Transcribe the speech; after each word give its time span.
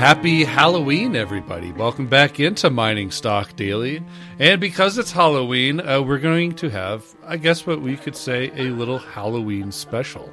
Happy 0.00 0.44
Halloween, 0.44 1.14
everybody. 1.14 1.72
Welcome 1.72 2.06
back 2.06 2.40
into 2.40 2.70
Mining 2.70 3.10
Stock 3.10 3.54
Daily. 3.54 4.02
And 4.38 4.58
because 4.58 4.96
it's 4.96 5.12
Halloween, 5.12 5.78
uh, 5.86 6.00
we're 6.00 6.16
going 6.16 6.54
to 6.54 6.70
have, 6.70 7.04
I 7.26 7.36
guess, 7.36 7.66
what 7.66 7.82
we 7.82 7.98
could 7.98 8.16
say 8.16 8.50
a 8.54 8.70
little 8.70 8.96
Halloween 8.96 9.70
special. 9.72 10.32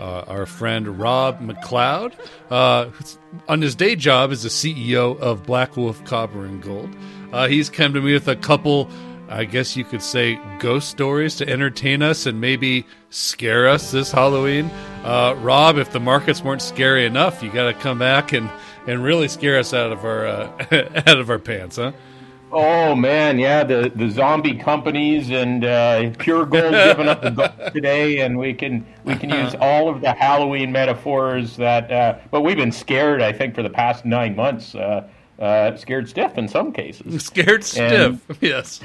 Uh, 0.00 0.24
our 0.28 0.46
friend 0.46 0.98
Rob 0.98 1.40
McLeod, 1.40 2.14
uh, 2.50 2.88
on 3.48 3.60
his 3.60 3.74
day 3.74 3.96
job, 3.96 4.32
as 4.32 4.44
the 4.44 4.48
CEO 4.48 5.20
of 5.20 5.42
Blackwolf 5.42 6.06
Copper 6.06 6.46
and 6.46 6.62
Gold. 6.62 6.88
Uh, 7.34 7.48
he's 7.48 7.68
come 7.68 7.92
to 7.92 8.00
me 8.00 8.14
with 8.14 8.28
a 8.28 8.36
couple, 8.36 8.88
I 9.28 9.44
guess 9.44 9.76
you 9.76 9.84
could 9.84 10.02
say, 10.02 10.40
ghost 10.58 10.88
stories 10.88 11.36
to 11.36 11.46
entertain 11.46 12.00
us 12.00 12.24
and 12.24 12.40
maybe 12.40 12.86
scare 13.10 13.68
us 13.68 13.90
this 13.90 14.10
Halloween. 14.10 14.70
Uh, 15.04 15.36
Rob, 15.38 15.76
if 15.76 15.92
the 15.92 16.00
markets 16.00 16.42
weren't 16.42 16.62
scary 16.62 17.04
enough, 17.04 17.42
you 17.42 17.52
got 17.52 17.66
to 17.66 17.74
come 17.74 17.98
back 17.98 18.32
and 18.32 18.50
and 18.86 19.02
really 19.02 19.28
scare 19.28 19.58
us 19.58 19.72
out 19.72 19.92
of 19.92 20.04
our 20.04 20.26
uh, 20.26 20.66
out 21.06 21.18
of 21.18 21.30
our 21.30 21.38
pants, 21.38 21.76
huh? 21.76 21.92
Oh 22.54 22.94
man, 22.94 23.38
yeah, 23.38 23.64
the 23.64 23.90
the 23.94 24.10
zombie 24.10 24.54
companies 24.54 25.30
and 25.30 25.64
uh, 25.64 26.10
pure 26.18 26.44
gold 26.44 26.72
giving 26.72 27.08
up 27.08 27.22
the 27.22 27.30
gold 27.30 27.72
today, 27.72 28.20
and 28.20 28.38
we 28.38 28.52
can 28.52 28.86
we 29.04 29.16
can 29.16 29.30
use 29.30 29.54
all 29.54 29.88
of 29.88 30.02
the 30.02 30.12
Halloween 30.12 30.70
metaphors 30.70 31.56
that. 31.56 31.90
Uh, 31.90 32.18
but 32.30 32.42
we've 32.42 32.58
been 32.58 32.72
scared, 32.72 33.22
I 33.22 33.32
think, 33.32 33.54
for 33.54 33.62
the 33.62 33.70
past 33.70 34.04
nine 34.04 34.36
months. 34.36 34.74
Uh, 34.74 35.08
uh 35.38 35.74
scared 35.76 36.08
stiff 36.08 36.36
in 36.36 36.46
some 36.46 36.72
cases. 36.72 37.24
Scared 37.24 37.64
stiff, 37.64 38.20
and, 38.28 38.36
yes. 38.42 38.80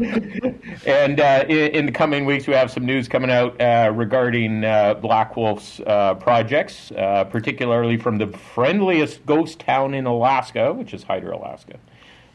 And 0.00 1.20
uh, 1.20 1.44
in, 1.48 1.72
in, 1.72 1.86
the 1.86 1.92
coming 1.92 2.24
weeks, 2.24 2.46
we 2.46 2.54
have 2.54 2.70
some 2.70 2.86
news 2.86 3.06
coming 3.06 3.30
out 3.30 3.60
uh, 3.60 3.92
regarding 3.94 4.64
uh, 4.64 4.94
Blackwolf's 4.94 5.80
uh, 5.80 6.14
projects, 6.14 6.90
uh, 6.92 7.24
particularly 7.24 7.96
from 7.96 8.16
the 8.16 8.26
friendliest 8.26 9.24
ghost 9.26 9.58
town 9.60 9.92
in 9.94 10.06
Alaska, 10.06 10.72
which 10.72 10.94
is 10.94 11.02
Hyder, 11.02 11.32
Alaska. 11.32 11.78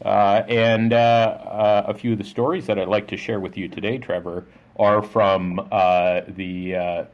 Uh, 0.04 0.42
and 0.48 0.92
a 0.92 1.94
few 1.98 2.12
of 2.12 2.18
the 2.18 2.24
stories 2.24 2.66
that 2.66 2.78
I'd 2.78 2.88
like 2.88 3.08
to 3.08 3.16
share 3.16 3.40
with 3.40 3.56
you 3.56 3.68
today, 3.68 3.98
Trevor, 3.98 4.44
are 4.78 5.02
from 5.02 5.56
the, 5.56 7.06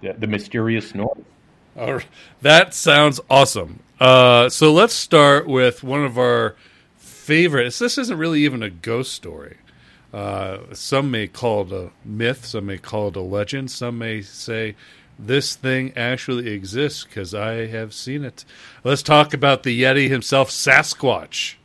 the, 0.00 0.14
the 0.18 0.26
mysterious 0.26 0.94
north. 0.94 1.18
That 2.42 2.74
sounds 2.74 3.20
awesome. 3.28 3.80
so 3.98 4.72
let's 4.72 4.94
start 4.94 5.48
with 5.48 5.82
one 5.82 6.04
of 6.04 6.18
our 6.18 6.54
favorites. 6.98 7.78
This 7.78 7.98
isn't 7.98 8.16
really 8.16 8.44
even 8.44 8.62
a 8.62 8.70
ghost 8.70 9.12
story. 9.12 9.56
Uh, 10.12 10.58
some 10.72 11.10
may 11.10 11.26
call 11.26 11.62
it 11.62 11.72
a 11.72 11.90
myth, 12.04 12.46
some 12.46 12.66
may 12.66 12.78
call 12.78 13.08
it 13.08 13.16
a 13.16 13.20
legend, 13.20 13.70
some 13.70 13.98
may 13.98 14.22
say 14.22 14.74
this 15.18 15.54
thing 15.54 15.92
actually 15.96 16.50
exists 16.50 17.04
because 17.04 17.34
I 17.34 17.66
have 17.66 17.92
seen 17.92 18.24
it. 18.24 18.44
Let's 18.84 19.02
talk 19.02 19.34
about 19.34 19.64
the 19.64 19.82
Yeti 19.82 20.08
himself, 20.08 20.50
Sasquatch. 20.50 21.56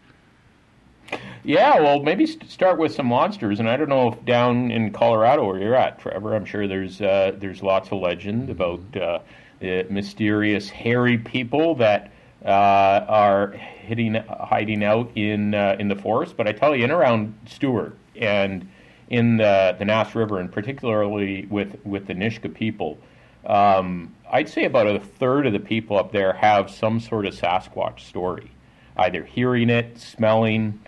Yeah, 1.44 1.80
well, 1.80 2.02
maybe 2.02 2.26
start 2.26 2.80
with 2.80 2.94
some 2.94 3.06
monsters, 3.06 3.60
and 3.60 3.70
I 3.70 3.78
don't 3.78 3.90
know 3.90 4.14
if 4.14 4.26
down 4.26 4.72
in 4.72 4.92
Colorado 4.92 5.46
where 5.46 5.60
you're 5.60 5.76
at, 5.76 6.00
Trevor. 6.00 6.36
I'm 6.36 6.46
sure 6.46 6.68
there's 6.68 7.02
uh, 7.02 7.34
there's 7.38 7.62
lots 7.62 7.92
of 7.92 8.00
legend 8.00 8.50
about 8.50 8.80
uh, 8.96 9.20
mysterious 9.62 10.70
hairy 10.70 11.18
people 11.18 11.76
that 11.76 12.12
uh, 12.46 13.06
are 13.08 13.52
hitting 13.52 14.16
hiding 14.16 14.84
out 14.84 15.12
in 15.16 15.54
uh, 15.54 15.76
in 15.80 15.90
the 15.90 15.96
forest. 15.96 16.36
But 16.38 16.48
I 16.48 16.54
tell 16.54 16.76
you, 16.76 16.86
in 16.86 16.92
around 16.92 17.36
Stewart, 17.46 17.96
and 18.16 18.70
in 19.10 19.38
the, 19.38 19.76
the 19.78 19.86
Nass 19.86 20.16
River, 20.16 20.40
and 20.40 20.52
particularly 20.52 21.46
with, 21.50 21.78
with 21.86 22.08
the 22.08 22.14
Nisga'a 22.14 22.54
people, 22.54 22.98
um, 23.46 24.14
I'd 24.32 24.50
say 24.50 24.66
about 24.66 24.88
a 24.88 25.00
third 25.00 25.46
of 25.46 25.54
the 25.54 25.60
people 25.60 25.98
up 25.98 26.12
there 26.12 26.34
have 26.34 26.70
some 26.70 27.00
sort 27.00 27.26
of 27.26 27.36
Sasquatch 27.36 28.00
story, 28.00 28.52
either 28.98 29.24
hearing 29.24 29.70
it, 29.70 30.00
smelling, 30.00 30.80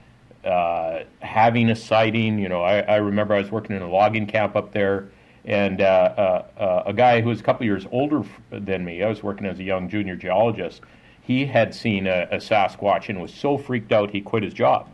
uh, 0.44 1.04
having 1.20 1.70
a 1.70 1.76
sighting. 1.76 2.40
You 2.40 2.50
know, 2.50 2.62
I, 2.62 2.80
I, 2.80 2.96
remember 2.98 3.34
I 3.34 3.40
was 3.40 3.52
working 3.52 3.76
in 3.76 3.82
a 3.82 3.90
logging 3.90 4.26
camp 4.26 4.56
up 4.56 4.72
there, 4.72 5.10
and 5.44 5.82
uh, 5.82 5.84
uh, 5.86 6.46
uh 6.58 6.84
a 6.88 6.94
guy 6.94 7.22
who 7.22 7.30
was 7.30 7.40
a 7.42 7.44
couple 7.44 7.66
years 7.66 7.86
older 7.92 8.24
than 8.50 8.86
me, 8.86 9.04
I 9.04 9.10
was 9.10 9.22
working 9.22 9.46
as 9.46 9.60
a 9.60 9.64
young 9.64 9.90
junior 9.90 10.16
geologist, 10.16 10.82
he 11.22 11.46
had 11.46 11.74
seen 11.74 12.08
a, 12.08 12.28
a 12.32 12.38
Sasquatch 12.38 13.10
and 13.10 13.22
was 13.22 13.34
so 13.34 13.58
freaked 13.58 13.92
out 13.92 14.12
he 14.12 14.22
quit 14.22 14.44
his 14.44 14.54
job 14.54 14.88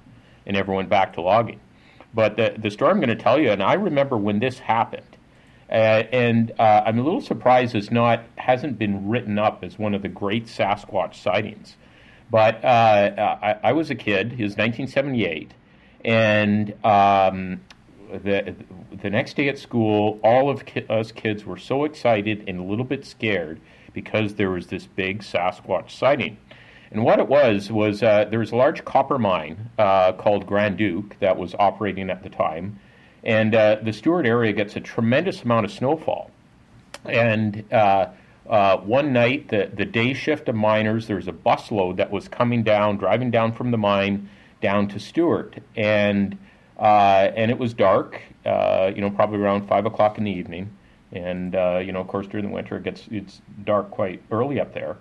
and 0.46 0.56
never 0.56 0.74
went 0.74 0.90
back 0.90 1.14
to 1.14 1.22
logging. 1.22 1.60
But 2.14 2.36
the, 2.36 2.56
the 2.58 2.70
story 2.70 2.92
I'm 2.92 2.98
going 2.98 3.10
to 3.10 3.16
tell 3.16 3.40
you, 3.40 3.52
and 3.52 3.64
I 3.64 3.74
remember 3.74 4.18
when 4.18 4.40
this 4.40 4.60
happened, 4.60 5.18
uh, 5.70 6.04
and 6.12 6.52
uh, 6.60 6.84
I'm 6.86 7.00
a 7.00 7.04
little 7.04 7.22
surprised 7.22 7.76
it's 7.76 7.92
not 7.92 8.24
hasn't 8.38 8.78
been 8.78 9.08
written 9.08 9.40
up 9.40 9.64
as 9.64 9.80
one 9.80 9.94
of 9.94 10.02
the 10.02 10.10
great 10.10 10.46
Sasquatch 10.46 11.16
sightings. 11.16 11.78
But 12.30 12.64
uh, 12.64 13.38
I, 13.42 13.70
I, 13.70 13.72
was 13.74 13.90
a 13.90 13.96
kid. 13.96 14.34
It 14.34 14.44
was 14.44 14.58
1978, 14.58 15.54
and 16.04 16.74
um, 16.86 17.62
the 18.10 18.56
the 19.02 19.10
next 19.10 19.36
day 19.36 19.48
at 19.48 19.58
school, 19.58 20.20
all 20.24 20.50
of 20.50 20.66
ki- 20.66 20.86
us 20.90 21.12
kids 21.12 21.46
were 21.46 21.58
so 21.58 21.84
excited 21.86 22.44
and 22.48 22.60
a 22.60 22.64
little 22.64 22.86
bit 22.86 23.06
scared 23.06 23.60
because 23.94 24.36
there 24.36 24.50
was 24.50 24.68
this 24.68 24.88
big 24.88 25.22
Sasquatch 25.22 25.92
sighting. 25.92 26.38
And 26.92 27.06
what 27.06 27.20
it 27.20 27.28
was 27.28 27.72
was 27.72 28.04
uh, 28.04 28.26
there 28.26 28.40
was 28.40 28.52
a 28.52 28.56
large 28.56 28.84
copper 28.84 29.18
mine 29.18 29.70
uh, 29.78 30.12
called 30.12 30.46
Granduc 30.46 31.18
that 31.20 31.38
was 31.38 31.56
operating 31.58 32.10
at 32.10 32.22
the 32.22 32.30
time, 32.30 32.80
and 33.24 33.56
uh, 33.56 33.78
the 33.82 33.94
Stewart 33.94 34.26
area 34.26 34.52
gets 34.52 34.76
a 34.76 34.82
tremendous 34.82 35.44
amount 35.44 35.66
of 35.66 35.72
snowfall. 35.72 36.32
And 37.06 37.64
uh, 37.72 38.08
uh, 38.50 38.78
one 38.78 39.14
night, 39.14 39.48
the 39.48 39.72
the 39.74 39.86
day 39.86 40.14
shift 40.14 40.50
of 40.50 40.56
miners, 40.56 41.08
there 41.08 41.16
was 41.16 41.30
a 41.30 41.34
busload 41.34 41.96
that 41.96 42.12
was 42.12 42.28
coming 42.28 42.62
down, 42.62 42.98
driving 42.98 43.32
down 43.32 43.54
from 43.54 43.72
the 43.72 43.78
mine 43.78 44.30
down 44.62 44.90
to 44.90 45.00
Stewart, 45.00 45.56
and 45.78 46.38
uh, 46.78 47.32
and 47.38 47.52
it 47.52 47.58
was 47.58 47.74
dark, 47.74 48.22
you 48.44 49.02
know, 49.02 49.12
probably 49.16 49.40
around 49.40 49.66
five 49.66 49.86
o'clock 49.86 50.18
in 50.18 50.26
the 50.26 50.32
evening. 50.32 50.76
And 51.14 51.54
you 51.86 51.94
know, 51.94 52.02
of 52.02 52.08
course, 52.10 52.28
during 52.28 52.48
the 52.48 52.52
winter, 52.52 52.76
it 52.76 52.84
gets 52.84 53.08
it's 53.10 53.42
dark 53.64 53.92
quite 53.92 54.22
early 54.30 54.60
up 54.60 54.74
there. 54.74 54.98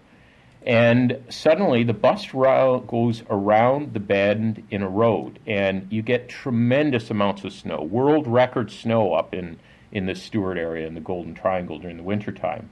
And 0.66 1.22
suddenly 1.30 1.84
the 1.84 1.94
bus 1.94 2.34
route 2.34 2.86
goes 2.86 3.22
around 3.30 3.94
the 3.94 4.00
bend 4.00 4.62
in 4.70 4.82
a 4.82 4.88
road, 4.88 5.38
and 5.46 5.86
you 5.90 6.02
get 6.02 6.28
tremendous 6.28 7.10
amounts 7.10 7.44
of 7.44 7.52
snow, 7.52 7.82
world 7.82 8.26
record 8.26 8.70
snow 8.70 9.14
up 9.14 9.32
in, 9.32 9.58
in 9.90 10.04
the 10.06 10.14
Stewart 10.14 10.58
area 10.58 10.86
in 10.86 10.94
the 10.94 11.00
Golden 11.00 11.34
Triangle 11.34 11.78
during 11.78 11.96
the 11.96 12.02
wintertime. 12.02 12.68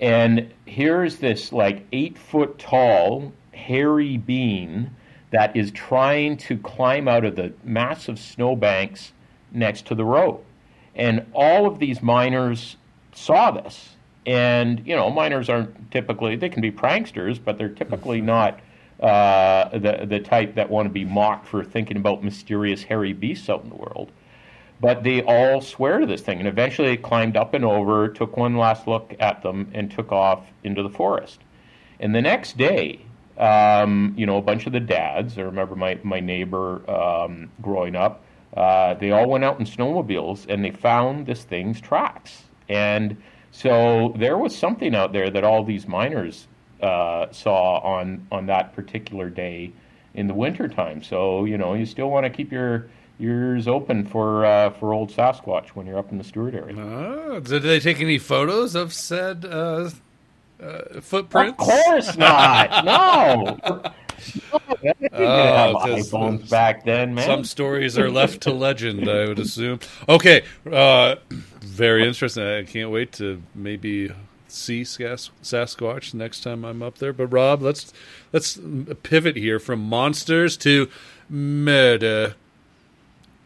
And 0.00 0.50
here's 0.64 1.16
this 1.16 1.52
like 1.52 1.84
eight 1.92 2.16
foot 2.16 2.58
tall, 2.58 3.32
hairy 3.52 4.16
being 4.16 4.90
that 5.30 5.54
is 5.54 5.70
trying 5.72 6.38
to 6.38 6.56
climb 6.56 7.06
out 7.06 7.24
of 7.24 7.36
the 7.36 7.52
massive 7.62 8.18
snowbanks 8.18 9.12
next 9.52 9.86
to 9.86 9.94
the 9.94 10.04
road. 10.04 10.40
And 10.94 11.26
all 11.34 11.66
of 11.66 11.78
these 11.78 12.02
miners 12.02 12.76
saw 13.12 13.50
this 13.50 13.90
and 14.26 14.86
you 14.86 14.94
know, 14.96 15.10
miners 15.10 15.48
aren't 15.48 15.90
typically 15.90 16.36
they 16.36 16.48
can 16.48 16.62
be 16.62 16.70
pranksters, 16.70 17.38
but 17.42 17.58
they're 17.58 17.68
typically 17.68 18.20
not 18.20 18.60
uh, 19.00 19.68
the 19.70 20.06
the 20.08 20.20
type 20.20 20.54
that 20.54 20.70
want 20.70 20.86
to 20.86 20.90
be 20.92 21.04
mocked 21.04 21.46
for 21.46 21.64
thinking 21.64 21.96
about 21.96 22.22
mysterious 22.22 22.82
hairy 22.82 23.12
beasts 23.12 23.48
out 23.48 23.62
in 23.62 23.70
the 23.70 23.76
world. 23.76 24.12
But 24.80 25.02
they 25.02 25.22
all 25.22 25.60
swear 25.60 25.98
to 25.98 26.06
this 26.06 26.22
thing, 26.22 26.38
and 26.38 26.48
eventually 26.48 26.92
it 26.92 27.02
climbed 27.02 27.36
up 27.36 27.52
and 27.52 27.64
over, 27.64 28.08
took 28.08 28.36
one 28.36 28.56
last 28.56 28.86
look 28.86 29.14
at 29.20 29.42
them, 29.42 29.70
and 29.74 29.90
took 29.90 30.10
off 30.10 30.46
into 30.64 30.82
the 30.82 30.88
forest. 30.88 31.40
And 31.98 32.14
the 32.14 32.22
next 32.22 32.56
day, 32.56 33.00
um, 33.40 34.14
you 34.16 34.26
know, 34.26 34.36
a 34.36 34.42
bunch 34.42 34.66
of 34.66 34.72
the 34.72 34.80
dads, 34.80 35.38
I 35.38 35.42
remember 35.42 35.76
my, 35.76 35.98
my 36.02 36.20
neighbor 36.20 36.88
um, 36.90 37.50
growing 37.60 37.96
up, 37.96 38.22
uh, 38.54 38.94
they 38.94 39.10
all 39.12 39.28
went 39.28 39.44
out 39.44 39.58
in 39.60 39.66
snowmobiles 39.66 40.46
and 40.48 40.64
they 40.64 40.70
found 40.70 41.26
this 41.26 41.44
thing's 41.44 41.80
tracks. 41.80 42.44
And 42.68 43.16
so 43.52 44.14
there 44.16 44.38
was 44.38 44.56
something 44.56 44.94
out 44.94 45.12
there 45.12 45.30
that 45.30 45.44
all 45.44 45.64
these 45.64 45.86
miners 45.86 46.46
uh, 46.82 47.26
saw 47.30 47.78
on 47.78 48.26
on 48.30 48.46
that 48.46 48.74
particular 48.74 49.28
day 49.28 49.72
in 50.14 50.26
the 50.26 50.34
wintertime. 50.34 51.02
So 51.02 51.44
you 51.44 51.58
know 51.58 51.74
you 51.74 51.86
still 51.86 52.10
want 52.10 52.24
to 52.24 52.30
keep 52.30 52.52
your 52.52 52.88
ears 53.18 53.68
open 53.68 54.06
for 54.06 54.44
uh, 54.44 54.70
for 54.70 54.94
old 54.94 55.10
Sasquatch 55.12 55.68
when 55.70 55.86
you're 55.86 55.98
up 55.98 56.10
in 56.10 56.18
the 56.18 56.24
Stewart 56.24 56.54
area. 56.54 56.76
Oh, 56.78 57.40
did 57.40 57.62
they 57.62 57.80
take 57.80 58.00
any 58.00 58.18
photos 58.18 58.74
of 58.74 58.92
said 58.92 59.44
uh, 59.44 59.90
uh, 60.62 61.00
footprints? 61.00 61.52
Of 61.52 61.56
course 61.56 62.16
not. 62.16 62.84
no. 62.84 63.82
Oh, 64.52 65.74
iPhones 65.86 66.48
back 66.48 66.84
then, 66.84 67.14
man. 67.14 67.26
Some 67.26 67.44
stories 67.44 67.98
are 67.98 68.10
left 68.10 68.42
to 68.42 68.52
legend, 68.52 69.08
I 69.08 69.26
would 69.26 69.38
assume. 69.38 69.80
Okay, 70.08 70.42
uh, 70.70 71.16
very 71.60 72.06
interesting. 72.06 72.44
I 72.44 72.64
can't 72.64 72.90
wait 72.90 73.12
to 73.12 73.42
maybe 73.54 74.12
see 74.48 74.82
Sasquatch 74.82 76.14
next 76.14 76.40
time 76.40 76.64
I'm 76.64 76.82
up 76.82 76.98
there. 76.98 77.12
But 77.12 77.28
Rob, 77.28 77.62
let's 77.62 77.92
let's 78.32 78.58
pivot 79.02 79.36
here 79.36 79.58
from 79.58 79.80
monsters 79.80 80.56
to 80.58 80.88
murder. 81.28 82.34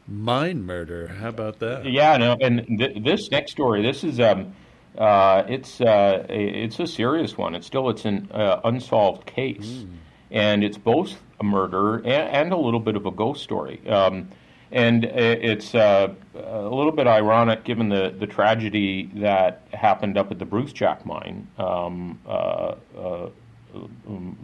Mine 0.07 0.65
murder. 0.65 1.09
How 1.09 1.31
about 1.31 1.61
that? 1.61 1.87
Yeah, 1.87 2.17
no. 2.19 2.37
And 2.41 2.67
th- 2.79 3.03
this 3.03 3.31
next 3.31 3.53
story, 3.53 3.83
this 3.83 4.05
is 4.05 4.21
um, 4.21 4.55
uh, 4.99 5.45
it's 5.49 5.81
uh, 5.81 6.27
it's 6.29 6.79
a 6.79 6.87
serious 6.87 7.39
one. 7.39 7.55
It's 7.55 7.67
still 7.67 7.89
it's 7.89 8.05
an 8.05 8.29
uh, 8.31 8.61
unsolved 8.65 9.27
case, 9.27 9.67
mm. 9.67 9.89
And 10.35 10.63
it's 10.63 10.77
both 10.77 11.23
a 11.41 11.45
murder 11.45 11.97
and, 11.97 12.07
and, 12.09 12.53
a 12.53 12.57
little 12.57 12.81
bit 12.81 12.97
of 12.97 13.07
a 13.07 13.11
ghost 13.11 13.43
story. 13.43 13.81
Um, 13.89 14.29
and 14.73 15.05
it's 15.05 15.75
uh, 15.75 16.13
a 16.35 16.63
little 16.63 16.91
bit 16.91 17.07
ironic 17.07 17.63
given 17.63 17.89
the, 17.89 18.13
the 18.19 18.27
tragedy 18.27 19.09
that 19.15 19.63
happened 19.73 20.19
up 20.19 20.33
at 20.33 20.41
the 20.41 20.45
Brucejack 20.45 21.07
mine 21.07 21.47
um, 21.59 22.19
uh, 22.27 22.75
uh, 22.99 23.29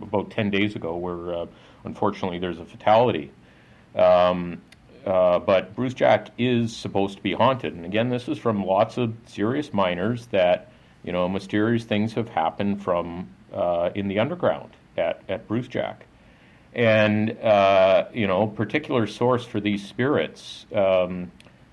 about 0.02 0.30
10 0.30 0.50
days 0.50 0.76
ago, 0.76 0.96
where 0.96 1.48
unfortunately 1.84 2.38
there's 2.38 2.60
a 2.60 2.64
fatality. 2.64 3.32
Um, 3.96 4.62
uh, 5.04 5.38
but 5.38 5.74
Brucejack 5.74 6.28
is 6.38 6.76
supposed 6.76 7.16
to 7.16 7.22
be 7.22 7.32
haunted. 7.32 7.74
And 7.74 7.84
again, 7.84 8.10
this 8.10 8.28
is 8.28 8.38
from 8.38 8.64
lots 8.64 8.98
of 8.98 9.14
serious 9.26 9.72
miners 9.72 10.26
that, 10.26 10.70
you 11.02 11.12
know, 11.12 11.28
mysterious 11.28 11.84
things 11.84 12.12
have 12.14 12.28
happened 12.28 12.82
from 12.82 13.30
uh, 13.52 13.90
in 13.94 14.08
the 14.08 14.18
underground 14.18 14.70
at, 14.96 15.22
at 15.28 15.48
Brucejack. 15.48 15.96
And, 16.72 17.36
uh, 17.38 18.06
you 18.12 18.26
know, 18.26 18.46
particular 18.46 19.06
source 19.06 19.44
for 19.44 19.60
these 19.60 19.86
spirits 19.86 20.66
um, 20.74 21.32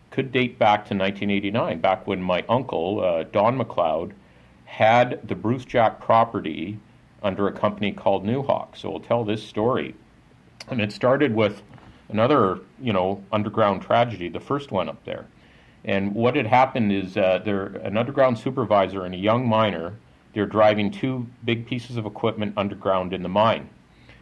could 0.10 0.32
date 0.32 0.58
back 0.58 0.88
to 0.88 0.96
1989, 0.96 1.80
back 1.80 2.08
when 2.08 2.22
my 2.22 2.44
uncle, 2.50 3.04
uh, 3.04 3.24
Don 3.24 3.60
McLeod, 3.60 4.14
had 4.66 5.20
the 5.28 5.36
Brucejack 5.36 6.00
property 6.02 6.80
under 7.22 7.48
a 7.48 7.52
company 7.52 7.92
called 7.92 8.26
Newhawk. 8.26 8.76
So 8.76 8.90
we'll 8.90 9.00
tell 9.00 9.24
this 9.24 9.44
story. 9.44 9.96
And 10.70 10.82
it 10.82 10.92
started 10.92 11.36
with 11.36 11.62
another, 12.10 12.60
you 12.82 12.94
know, 12.94 13.24
underground 13.32 13.82
tragedy, 13.82 14.30
the 14.30 14.40
first 14.40 14.72
one 14.72 14.90
up 14.90 15.04
there. 15.06 15.26
And 15.86 16.14
what 16.14 16.36
had 16.36 16.48
happened 16.48 16.92
is 16.92 17.16
uh, 17.16 17.40
there 17.46 17.66
an 17.66 17.98
underground 17.98 18.38
supervisor 18.40 19.06
and 19.06 19.16
a 19.16 19.18
young 19.18 19.48
miner. 19.48 19.94
They're 20.34 20.46
driving 20.46 20.92
two 20.92 21.28
big 21.44 21.66
pieces 21.68 21.98
of 21.98 22.06
equipment 22.06 22.54
underground 22.58 23.14
in 23.14 23.24
the 23.24 23.30
mine, 23.30 23.70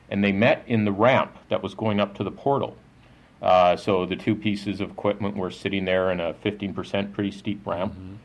and 0.10 0.24
they 0.24 0.32
met 0.32 0.64
in 0.68 0.86
the 0.86 0.92
ramp 0.92 1.36
that 1.50 1.62
was 1.62 1.74
going 1.74 2.00
up 2.00 2.16
to 2.16 2.24
the 2.24 2.32
portal. 2.32 2.78
Uh, 3.42 3.76
so 3.76 4.06
the 4.06 4.16
two 4.16 4.36
pieces 4.36 4.82
of 4.82 4.92
equipment 4.92 5.36
were 5.36 5.52
sitting 5.52 5.86
there 5.86 6.12
in 6.12 6.20
a 6.20 6.34
15% 6.36 7.14
pretty 7.14 7.32
steep 7.32 7.66
ramp. 7.68 7.94
Mm-hmm. 7.94 8.16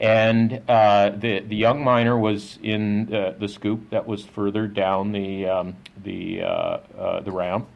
And 0.00 0.62
uh, 0.66 1.10
the 1.10 1.40
the 1.40 1.56
young 1.56 1.84
miner 1.84 2.18
was 2.18 2.58
in 2.62 3.12
uh, 3.14 3.34
the 3.38 3.48
scoop 3.48 3.90
that 3.90 4.06
was 4.06 4.24
further 4.24 4.66
down 4.66 5.12
the 5.12 5.46
um, 5.46 5.76
the 6.02 6.42
uh, 6.42 6.78
uh, 6.98 7.20
the 7.20 7.30
ramp, 7.30 7.68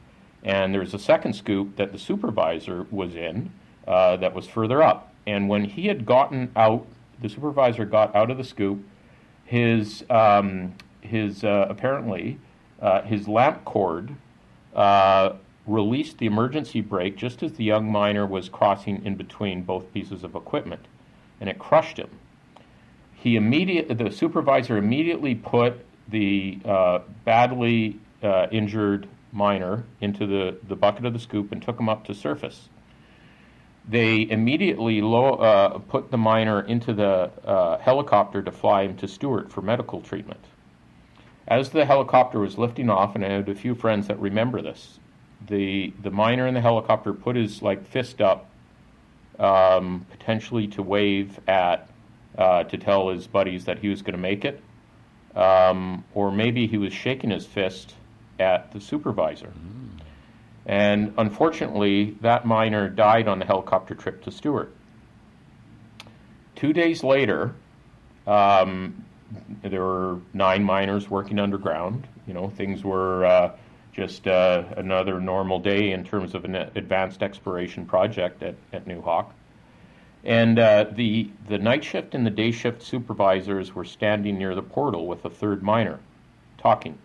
and 0.42 0.72
there 0.72 0.80
was 0.80 0.94
a 0.94 0.98
second 0.98 1.34
scoop 1.34 1.76
that 1.76 1.92
the 1.92 1.98
supervisor 1.98 2.86
was 2.90 3.14
in 3.14 3.50
uh, 3.86 4.16
that 4.16 4.32
was 4.32 4.46
further 4.46 4.82
up. 4.82 5.12
And 5.26 5.50
when 5.50 5.64
he 5.64 5.86
had 5.86 6.06
gotten 6.06 6.50
out, 6.56 6.86
the 7.20 7.28
supervisor 7.28 7.84
got 7.84 8.16
out 8.16 8.30
of 8.30 8.38
the 8.38 8.44
scoop. 8.44 8.82
His 9.44 10.04
um, 10.10 10.74
his 11.00 11.44
uh, 11.44 11.66
apparently 11.68 12.38
uh, 12.80 13.02
his 13.02 13.28
lamp 13.28 13.64
cord 13.64 14.14
uh, 14.74 15.34
released 15.66 16.18
the 16.18 16.26
emergency 16.26 16.80
brake 16.80 17.16
just 17.16 17.42
as 17.42 17.52
the 17.52 17.64
young 17.64 17.90
miner 17.90 18.26
was 18.26 18.48
crossing 18.48 19.04
in 19.04 19.14
between 19.14 19.62
both 19.62 19.92
pieces 19.92 20.24
of 20.24 20.34
equipment, 20.34 20.86
and 21.40 21.48
it 21.48 21.58
crushed 21.58 21.98
him. 21.98 22.10
He 23.14 23.36
immediate 23.36 23.96
the 23.96 24.10
supervisor 24.10 24.76
immediately 24.76 25.34
put 25.34 25.84
the 26.08 26.58
uh, 26.64 26.98
badly 27.24 27.98
uh, 28.22 28.48
injured 28.50 29.08
miner 29.32 29.84
into 30.00 30.26
the, 30.26 30.56
the 30.68 30.76
bucket 30.76 31.04
of 31.04 31.12
the 31.12 31.18
scoop 31.18 31.50
and 31.50 31.62
took 31.62 31.78
him 31.78 31.88
up 31.88 32.04
to 32.04 32.14
surface. 32.14 32.68
They 33.86 34.28
immediately 34.28 35.02
uh, 35.02 35.78
put 35.78 36.10
the 36.10 36.16
miner 36.16 36.62
into 36.62 36.94
the 36.94 37.30
uh, 37.44 37.78
helicopter 37.78 38.42
to 38.42 38.50
fly 38.50 38.84
him 38.84 38.96
to 38.98 39.08
Stewart 39.08 39.52
for 39.52 39.60
medical 39.60 40.00
treatment. 40.00 40.40
As 41.46 41.68
the 41.68 41.84
helicopter 41.84 42.40
was 42.40 42.56
lifting 42.56 42.88
off, 42.88 43.14
and 43.14 43.24
I 43.24 43.28
had 43.28 43.48
a 43.48 43.54
few 43.54 43.74
friends 43.74 44.08
that 44.08 44.18
remember 44.18 44.62
this, 44.62 44.98
the 45.46 45.92
the 46.02 46.10
miner 46.10 46.46
in 46.46 46.54
the 46.54 46.62
helicopter 46.62 47.12
put 47.12 47.36
his 47.36 47.60
like 47.60 47.86
fist 47.86 48.22
up, 48.22 48.48
um, 49.38 50.06
potentially 50.10 50.66
to 50.68 50.82
wave 50.82 51.38
at, 51.46 51.86
uh, 52.38 52.64
to 52.64 52.78
tell 52.78 53.10
his 53.10 53.26
buddies 53.26 53.66
that 53.66 53.78
he 53.78 53.88
was 53.88 54.00
going 54.00 54.14
to 54.14 54.18
make 54.18 54.46
it, 54.46 54.62
um, 55.36 56.04
or 56.14 56.32
maybe 56.32 56.66
he 56.66 56.78
was 56.78 56.94
shaking 56.94 57.28
his 57.30 57.44
fist 57.44 57.94
at 58.40 58.72
the 58.72 58.80
supervisor. 58.80 59.48
Mm. 59.48 60.00
And 60.66 61.14
unfortunately, 61.18 62.16
that 62.22 62.46
miner 62.46 62.88
died 62.88 63.28
on 63.28 63.38
the 63.38 63.44
helicopter 63.44 63.94
trip 63.94 64.22
to 64.24 64.30
Stewart. 64.30 64.72
Two 66.56 66.72
days 66.72 67.04
later, 67.04 67.54
um, 68.26 69.04
there 69.62 69.82
were 69.82 70.20
nine 70.32 70.64
miners 70.64 71.10
working 71.10 71.38
underground. 71.38 72.06
You 72.26 72.34
know, 72.34 72.48
things 72.48 72.82
were 72.82 73.26
uh, 73.26 73.56
just 73.92 74.26
uh, 74.26 74.64
another 74.76 75.20
normal 75.20 75.58
day 75.58 75.92
in 75.92 76.04
terms 76.04 76.34
of 76.34 76.44
an 76.44 76.54
advanced 76.54 77.22
exploration 77.22 77.84
project 77.84 78.42
at, 78.42 78.54
at 78.72 78.86
Newhawk. 78.86 79.30
And 80.24 80.58
uh, 80.58 80.86
the, 80.90 81.30
the 81.48 81.58
night 81.58 81.84
shift 81.84 82.14
and 82.14 82.24
the 82.24 82.30
day 82.30 82.50
shift 82.50 82.82
supervisors 82.82 83.74
were 83.74 83.84
standing 83.84 84.38
near 84.38 84.54
the 84.54 84.62
portal 84.62 85.06
with 85.06 85.22
a 85.26 85.30
third 85.30 85.62
miner, 85.62 86.00
talking 86.56 86.98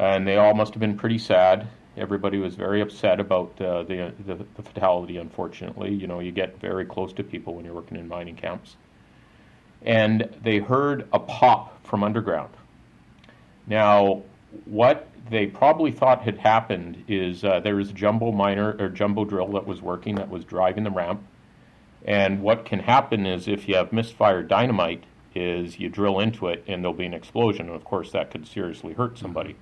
and 0.00 0.26
they 0.26 0.36
all 0.36 0.54
must 0.54 0.72
have 0.72 0.80
been 0.80 0.96
pretty 0.96 1.18
sad. 1.18 1.68
Everybody 1.96 2.38
was 2.38 2.54
very 2.54 2.80
upset 2.80 3.20
about 3.20 3.60
uh, 3.60 3.82
the, 3.82 4.12
the, 4.26 4.46
the 4.54 4.62
fatality. 4.62 5.16
Unfortunately, 5.16 5.92
you 5.92 6.06
know, 6.06 6.20
you 6.20 6.30
get 6.30 6.60
very 6.60 6.84
close 6.84 7.12
to 7.14 7.24
people 7.24 7.54
when 7.54 7.64
you're 7.64 7.74
working 7.74 7.96
in 7.96 8.06
mining 8.08 8.36
camps, 8.36 8.76
and 9.82 10.28
they 10.42 10.58
heard 10.58 11.08
a 11.12 11.18
pop 11.18 11.84
from 11.84 12.04
underground. 12.04 12.54
Now, 13.66 14.22
what 14.64 15.08
they 15.30 15.46
probably 15.46 15.92
thought 15.92 16.22
had 16.22 16.38
happened 16.38 17.04
is 17.08 17.44
uh, 17.44 17.60
there 17.60 17.76
was 17.76 17.90
a 17.90 17.92
jumbo 17.92 18.32
miner 18.32 18.76
or 18.78 18.88
jumbo 18.88 19.24
drill 19.24 19.48
that 19.52 19.66
was 19.66 19.80
working 19.80 20.16
that 20.16 20.28
was 20.28 20.44
driving 20.44 20.84
the 20.84 20.90
ramp. 20.90 21.22
And 22.04 22.42
what 22.42 22.64
can 22.64 22.80
happen 22.80 23.26
is 23.26 23.46
if 23.46 23.68
you 23.68 23.76
have 23.76 23.92
misfire 23.92 24.42
dynamite, 24.42 25.04
is 25.34 25.78
you 25.78 25.88
drill 25.88 26.18
into 26.18 26.48
it 26.48 26.64
and 26.66 26.82
there'll 26.82 26.96
be 26.96 27.06
an 27.06 27.14
explosion. 27.14 27.66
And 27.66 27.76
of 27.76 27.84
course, 27.84 28.10
that 28.12 28.30
could 28.30 28.46
seriously 28.46 28.94
hurt 28.94 29.18
somebody. 29.18 29.56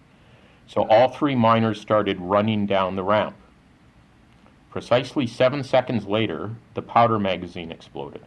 So 0.68 0.86
all 0.88 1.08
three 1.08 1.34
miners 1.34 1.80
started 1.80 2.20
running 2.20 2.66
down 2.66 2.94
the 2.94 3.02
ramp. 3.02 3.34
Precisely 4.70 5.26
seven 5.26 5.64
seconds 5.64 6.06
later, 6.06 6.54
the 6.74 6.82
powder 6.82 7.18
magazine 7.18 7.72
exploded. 7.72 8.20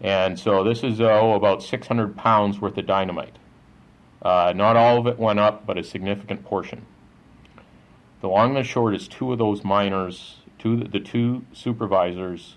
And 0.00 0.38
so 0.38 0.62
this 0.62 0.84
is 0.84 1.00
oh, 1.00 1.34
about 1.34 1.62
600 1.62 2.16
pounds 2.16 2.60
worth 2.60 2.78
of 2.78 2.86
dynamite. 2.86 3.36
Uh, 4.22 4.52
not 4.54 4.76
all 4.76 4.98
of 4.98 5.06
it 5.08 5.18
went 5.18 5.40
up, 5.40 5.66
but 5.66 5.76
a 5.76 5.82
significant 5.82 6.44
portion. 6.44 6.86
The 8.20 8.28
long 8.28 8.50
and 8.50 8.58
the 8.58 8.62
short 8.62 8.94
is 8.94 9.08
two 9.08 9.32
of 9.32 9.38
those 9.38 9.64
miners, 9.64 10.36
two 10.58 10.76
the 10.76 11.00
two 11.00 11.44
supervisors, 11.52 12.56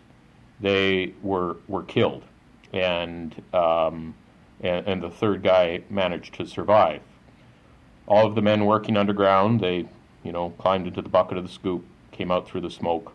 they 0.60 1.14
were 1.22 1.58
were 1.68 1.84
killed, 1.84 2.24
and 2.72 3.36
um, 3.54 4.16
and, 4.62 4.88
and 4.88 5.04
the 5.04 5.10
third 5.10 5.44
guy 5.44 5.84
managed 5.90 6.36
to 6.36 6.46
survive 6.46 7.02
all 8.10 8.26
of 8.26 8.36
the 8.36 8.42
men 8.42 8.66
working 8.66 8.98
underground, 8.98 9.62
they, 9.62 9.88
you 10.24 10.32
know, 10.32 10.50
climbed 10.58 10.88
into 10.88 11.02
the 11.02 11.10
bucket 11.10 11.38
of 11.38 11.44
the 11.44 11.50
scoop, 11.50 11.86
came 12.12 12.32
out 12.32 12.48
through 12.48 12.62
the 12.62 12.72
smoke, 12.72 13.14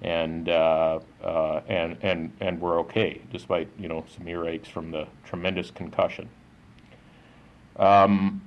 and 0.00 0.48
uh, 0.48 1.00
uh, 1.22 1.60
and 1.68 1.98
and 2.00 2.32
and 2.40 2.60
were 2.60 2.78
okay, 2.78 3.20
despite 3.32 3.68
you 3.78 3.88
know 3.88 4.04
some 4.16 4.24
earaches 4.26 4.66
from 4.66 4.90
the 4.92 5.06
tremendous 5.24 5.70
concussion. 5.70 6.28
Um, 7.76 8.40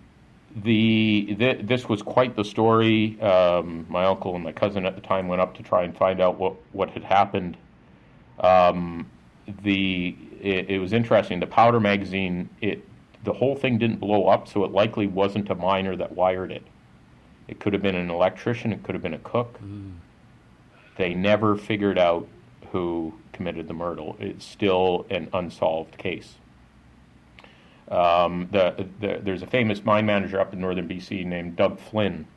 the 0.56 1.36
th- 1.38 1.60
this 1.64 1.90
was 1.90 2.02
quite 2.02 2.36
the 2.36 2.46
story. 2.46 3.20
Um, 3.22 3.86
my 3.90 4.06
uncle 4.06 4.36
and 4.36 4.44
my 4.44 4.54
cousin 4.54 4.86
at 4.86 4.96
the 4.96 5.02
time 5.02 5.28
went 5.28 5.42
up 5.42 5.56
to 5.58 5.64
try 5.64 5.84
and 5.84 5.96
find 5.96 6.22
out 6.22 6.40
what 6.40 6.56
what 6.72 6.90
had 6.92 7.04
happened. 7.04 7.58
Um, 8.40 9.10
the 9.64 10.16
it, 10.42 10.70
it, 10.70 10.80
was 10.80 10.94
interesting. 10.94 11.40
The 11.40 11.48
powder 11.48 11.80
magazine 11.80 12.50
it 12.62 12.84
the 13.24 13.34
whole 13.34 13.56
thing 13.56 13.78
didn't 13.78 14.00
blow 14.00 14.28
up, 14.28 14.48
so 14.48 14.64
it 14.64 14.72
likely 14.72 15.08
wasn't 15.08 15.50
a 15.50 15.56
miner 15.56 15.96
that 15.96 16.14
wired 16.14 16.52
it. 16.52 16.64
It 17.48 17.60
could 17.60 17.74
have 17.74 17.82
been 17.82 17.96
an 17.96 18.10
electrician, 18.10 18.74
it 18.74 18.84
could 18.84 18.96
have 18.96 19.02
been 19.02 19.14
a 19.14 19.20
cook. 19.20 19.60
Mm. 19.62 19.96
They 20.98 21.14
never 21.14 21.56
figured 21.56 21.98
out 21.98 22.28
who 22.72 23.14
committed 23.32 23.68
the 23.68 23.74
murder. 23.74 24.12
It's 24.20 24.46
still 24.46 25.06
an 25.10 25.30
unsolved 25.34 25.98
case. 25.98 26.36
Um, 27.90 28.50
the, 28.52 28.88
the, 29.00 29.20
there's 29.24 29.44
a 29.44 29.48
famous 29.48 29.86
mine 29.86 30.06
manager 30.06 30.40
up 30.42 30.52
in 30.52 30.60
northern 30.60 30.90
BC 30.90 31.26
named 31.26 31.56
Doug 31.56 31.80
Flynn, 31.80 32.28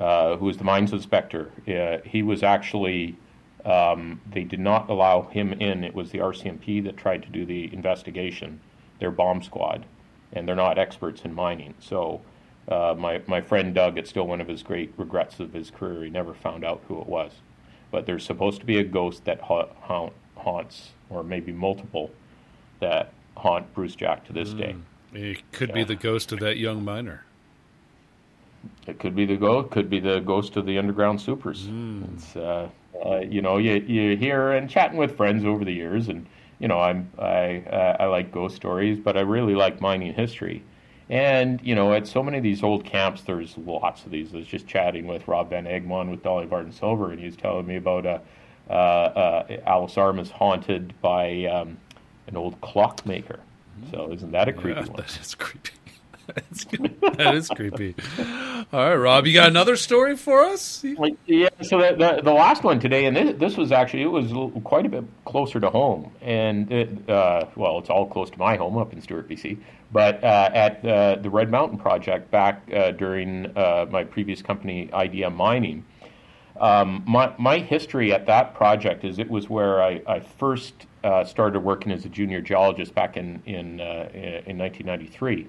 uh, 0.00 0.36
who 0.36 0.46
was 0.46 0.56
the 0.56 0.64
mines 0.64 0.92
inspector. 0.92 1.50
Uh, 1.68 1.98
he 2.08 2.22
was 2.22 2.42
actually, 2.42 3.16
um, 3.66 4.20
they 4.30 4.44
did 4.44 4.60
not 4.60 4.88
allow 4.88 5.22
him 5.22 5.52
in. 5.54 5.84
It 5.84 5.94
was 5.94 6.10
the 6.10 6.18
RCMP 6.18 6.82
that 6.84 6.96
tried 6.96 7.22
to 7.24 7.28
do 7.28 7.44
the 7.44 7.72
investigation, 7.74 8.60
their 8.98 9.10
bomb 9.10 9.42
squad 9.42 9.84
and 10.32 10.46
they're 10.46 10.56
not 10.56 10.78
experts 10.78 11.22
in 11.22 11.34
mining. 11.34 11.74
So 11.80 12.20
uh, 12.68 12.94
my, 12.96 13.20
my 13.26 13.40
friend 13.40 13.74
Doug, 13.74 13.98
it's 13.98 14.10
still 14.10 14.26
one 14.26 14.40
of 14.40 14.48
his 14.48 14.62
great 14.62 14.92
regrets 14.96 15.40
of 15.40 15.52
his 15.52 15.70
career. 15.70 16.04
He 16.04 16.10
never 16.10 16.34
found 16.34 16.64
out 16.64 16.82
who 16.88 17.00
it 17.00 17.06
was. 17.06 17.32
But 17.90 18.06
there's 18.06 18.24
supposed 18.24 18.60
to 18.60 18.66
be 18.66 18.78
a 18.78 18.84
ghost 18.84 19.24
that 19.24 19.40
ha- 19.40 19.68
haunt, 19.80 20.12
haunts, 20.36 20.90
or 21.08 21.22
maybe 21.22 21.52
multiple, 21.52 22.10
that 22.80 23.12
haunt 23.36 23.72
Brucejack 23.74 24.24
to 24.24 24.32
this 24.32 24.50
mm. 24.50 24.58
day. 24.58 24.76
It 25.12 25.52
could 25.52 25.70
yeah. 25.70 25.76
be 25.76 25.84
the 25.84 25.94
ghost 25.94 26.32
of 26.32 26.40
that 26.40 26.56
young 26.58 26.84
miner. 26.84 27.24
It 28.86 28.98
could 28.98 29.14
be 29.14 29.24
the 29.26 29.36
ghost. 29.36 29.70
Could 29.70 29.88
be 29.88 30.00
the 30.00 30.20
ghost 30.20 30.56
of 30.56 30.66
the 30.66 30.78
underground 30.78 31.20
supers. 31.20 31.66
Mm. 31.66 32.14
It's 32.14 32.36
uh, 32.36 32.68
uh, 33.04 33.20
you 33.20 33.40
know 33.40 33.58
you 33.58 33.74
you 33.74 34.16
hear 34.16 34.52
and 34.52 34.68
chatting 34.68 34.98
with 34.98 35.16
friends 35.16 35.44
over 35.44 35.64
the 35.64 35.72
years, 35.72 36.08
and 36.08 36.26
you 36.58 36.68
know 36.68 36.80
I'm 36.80 37.10
I 37.18 37.64
uh, 37.70 37.96
I 38.00 38.06
like 38.06 38.32
ghost 38.32 38.56
stories, 38.56 38.98
but 38.98 39.16
I 39.16 39.20
really 39.20 39.54
like 39.54 39.80
mining 39.80 40.12
history. 40.14 40.62
And 41.08 41.60
you 41.62 41.74
know, 41.74 41.92
at 41.92 42.06
so 42.06 42.22
many 42.22 42.38
of 42.38 42.42
these 42.42 42.62
old 42.62 42.84
camps, 42.84 43.22
there's 43.22 43.56
lots 43.58 44.04
of 44.04 44.10
these. 44.10 44.34
I 44.34 44.38
was 44.38 44.46
just 44.46 44.66
chatting 44.66 45.06
with 45.06 45.28
Rob 45.28 45.50
Van 45.50 45.64
Egmond 45.64 46.10
with 46.10 46.22
Dolly 46.22 46.46
Varden 46.46 46.72
Silver, 46.72 47.10
and 47.10 47.20
he 47.20 47.26
was 47.26 47.36
telling 47.36 47.66
me 47.66 47.76
about 47.76 48.06
uh, 48.06 48.18
uh, 48.68 48.72
uh, 48.72 49.56
Alice 49.66 49.96
Arm 49.96 50.18
is 50.18 50.30
haunted 50.30 50.92
by 51.00 51.44
um, 51.44 51.78
an 52.26 52.36
old 52.36 52.60
clockmaker. 52.60 53.38
So 53.90 54.10
isn't 54.12 54.32
that 54.32 54.48
a 54.48 54.52
creepy 54.52 54.80
yeah, 54.80 54.86
one? 54.90 54.96
That 54.96 55.20
is 55.20 55.34
creepy. 55.34 55.70
That 56.26 57.34
is 57.34 57.48
creepy. 57.48 57.94
All 58.72 58.80
right, 58.80 58.94
Rob, 58.94 59.26
you 59.26 59.34
got 59.34 59.48
another 59.48 59.76
story 59.76 60.16
for 60.16 60.44
us? 60.44 60.84
Yeah. 61.26 61.48
So 61.62 61.78
the, 61.78 61.94
the, 61.96 62.22
the 62.22 62.32
last 62.32 62.64
one 62.64 62.80
today, 62.80 63.06
and 63.06 63.16
this, 63.16 63.38
this, 63.38 63.56
was 63.56 63.70
actually 63.70 64.02
it 64.02 64.06
was 64.06 64.32
quite 64.64 64.86
a 64.86 64.88
bit 64.88 65.04
closer 65.24 65.60
to 65.60 65.70
home, 65.70 66.10
and 66.20 66.70
it, 66.72 67.08
uh, 67.08 67.46
well, 67.54 67.78
it's 67.78 67.90
all 67.90 68.06
close 68.06 68.28
to 68.30 68.38
my 68.38 68.56
home 68.56 68.76
up 68.76 68.92
in 68.92 69.00
Stewart, 69.00 69.28
BC. 69.28 69.58
But 69.92 70.22
uh, 70.24 70.50
at 70.52 70.84
uh, 70.84 71.16
the 71.16 71.30
Red 71.30 71.50
Mountain 71.50 71.78
Project 71.78 72.30
back 72.30 72.68
uh, 72.74 72.90
during 72.90 73.56
uh, 73.56 73.86
my 73.88 74.02
previous 74.04 74.42
company, 74.42 74.88
IDM 74.92 75.36
Mining. 75.36 75.84
Um, 76.60 77.04
my, 77.06 77.32
my 77.38 77.58
history 77.58 78.12
at 78.12 78.26
that 78.26 78.54
project 78.54 79.04
is 79.04 79.18
it 79.18 79.30
was 79.30 79.48
where 79.48 79.82
I, 79.82 80.02
I 80.06 80.20
first 80.20 80.86
uh, 81.04 81.22
started 81.24 81.60
working 81.60 81.92
as 81.92 82.04
a 82.04 82.08
junior 82.08 82.40
geologist 82.40 82.94
back 82.94 83.16
in, 83.16 83.42
in, 83.46 83.78
in 83.78 84.58
1993. 84.58 85.46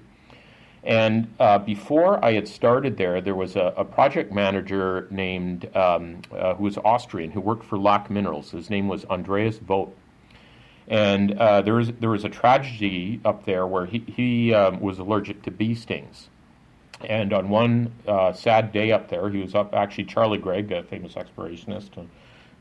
And 0.84 1.34
uh, 1.40 1.58
before 1.58 2.24
I 2.24 2.32
had 2.32 2.46
started 2.46 2.96
there, 2.96 3.20
there 3.20 3.34
was 3.34 3.56
a, 3.56 3.74
a 3.76 3.84
project 3.84 4.32
manager 4.32 5.08
named, 5.10 5.74
um, 5.76 6.22
uh, 6.32 6.54
who 6.54 6.64
was 6.64 6.78
Austrian, 6.78 7.30
who 7.30 7.40
worked 7.40 7.64
for 7.64 7.78
Lac 7.78 8.10
Minerals. 8.10 8.52
His 8.52 8.70
name 8.70 8.88
was 8.88 9.04
Andreas 9.06 9.58
Vogt. 9.58 9.96
And 10.86 11.38
uh, 11.38 11.62
there, 11.62 11.74
was, 11.74 11.92
there 12.00 12.10
was 12.10 12.24
a 12.24 12.30
tragedy 12.30 13.20
up 13.24 13.44
there 13.44 13.66
where 13.66 13.86
he, 13.86 13.98
he 13.98 14.54
um, 14.54 14.80
was 14.80 14.98
allergic 14.98 15.42
to 15.42 15.50
bee 15.50 15.74
stings. 15.74 16.28
And 17.06 17.32
on 17.32 17.48
one 17.48 17.92
uh, 18.06 18.32
sad 18.32 18.72
day 18.72 18.90
up 18.90 19.08
there, 19.08 19.28
he 19.30 19.40
was 19.40 19.54
up, 19.54 19.74
actually, 19.74 20.04
Charlie 20.04 20.38
Greig, 20.38 20.72
a 20.72 20.82
famous 20.82 21.14
explorationist, 21.14 21.96
and, 21.96 22.08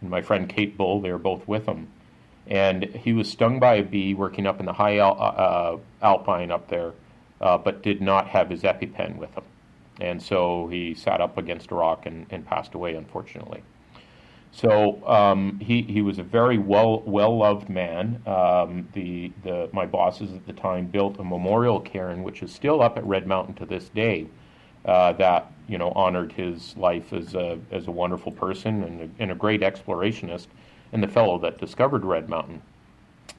and 0.02 0.10
my 0.10 0.22
friend 0.22 0.48
Kate 0.50 0.78
Bull, 0.78 1.02
they 1.02 1.12
were 1.12 1.18
both 1.18 1.48
with 1.48 1.66
him. 1.66 1.88
And 2.46 2.84
he 2.84 3.14
was 3.14 3.30
stung 3.30 3.60
by 3.60 3.76
a 3.76 3.84
bee 3.84 4.14
working 4.14 4.46
up 4.46 4.60
in 4.60 4.66
the 4.66 4.74
high 4.74 5.00
al- 5.00 5.18
uh, 5.20 6.06
alpine 6.06 6.52
up 6.52 6.68
there, 6.68 6.94
uh, 7.42 7.58
but 7.58 7.84
did 7.84 8.02
not 8.02 8.28
have 8.28 8.50
his 8.50 8.64
EpiPen 8.64 9.18
with 9.18 9.34
him. 9.34 9.44
And 10.00 10.22
so 10.22 10.68
he 10.68 10.94
sat 10.94 11.22
up 11.22 11.38
against 11.38 11.72
a 11.72 11.76
rock 11.76 12.06
and, 12.06 12.26
and 12.30 12.46
passed 12.46 12.76
away, 12.76 12.96
unfortunately. 12.96 13.64
So 14.52 15.06
um, 15.08 15.60
he, 15.60 15.82
he 15.84 16.02
was 16.02 16.20
a 16.20 16.24
very 16.24 16.58
well 16.58 17.02
well 17.02 17.38
loved 17.38 17.70
man. 17.70 18.22
Um, 18.26 18.88
the, 18.94 19.32
the 19.44 19.70
my 19.74 19.86
bosses 19.86 20.34
at 20.34 20.46
the 20.48 20.54
time 20.54 20.88
built 20.88 21.20
a 21.20 21.24
memorial 21.24 21.80
cairn, 21.80 22.24
which 22.24 22.42
is 22.42 22.52
still 22.52 22.82
up 22.82 22.98
at 22.98 23.06
Red 23.06 23.28
Mountain 23.28 23.56
to 23.56 23.66
this 23.66 23.90
day. 23.90 24.28
Uh, 24.86 25.12
that 25.14 25.52
you 25.68 25.78
know 25.78 25.92
honored 25.92 26.32
his 26.32 26.76
life 26.78 27.12
as 27.12 27.36
a 27.36 27.60
as 27.72 27.88
a 27.88 27.92
wonderful 27.92 28.32
person 28.32 28.84
and 28.84 29.02
a, 29.02 29.10
and 29.22 29.32
a 29.32 29.36
great 29.36 29.62
explorationist, 29.62 30.48
and 30.94 31.04
the 31.04 31.08
fellow 31.08 31.38
that 31.38 31.58
discovered 31.60 32.06
Red 32.06 32.30
Mountain. 32.30 32.62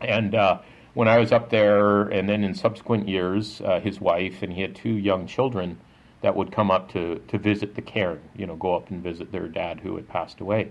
And 0.00 0.34
uh, 0.34 0.58
when 0.94 1.08
I 1.08 1.18
was 1.18 1.32
up 1.32 1.50
there, 1.50 2.02
and 2.02 2.28
then 2.28 2.44
in 2.44 2.54
subsequent 2.54 3.08
years, 3.08 3.60
uh, 3.60 3.80
his 3.80 4.00
wife 4.00 4.42
and 4.42 4.52
he 4.52 4.62
had 4.62 4.74
two 4.74 4.94
young 4.94 5.26
children 5.26 5.78
that 6.20 6.34
would 6.34 6.50
come 6.50 6.70
up 6.70 6.90
to 6.92 7.20
to 7.28 7.38
visit 7.38 7.74
the 7.74 7.82
cairn. 7.82 8.20
You 8.36 8.46
know, 8.46 8.56
go 8.56 8.74
up 8.74 8.90
and 8.90 9.02
visit 9.02 9.30
their 9.32 9.48
dad 9.48 9.80
who 9.80 9.96
had 9.96 10.08
passed 10.08 10.40
away 10.40 10.70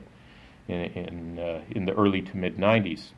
in, 0.68 0.76
in, 0.76 1.40
uh, 1.40 1.62
in 1.72 1.86
the 1.86 1.94
early 1.94 2.22
to 2.22 2.38
mid 2.38 2.58
90s. 2.58 3.12